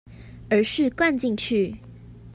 [0.49, 1.77] 而是灌進去